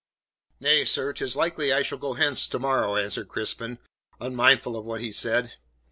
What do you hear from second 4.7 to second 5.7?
of what he said.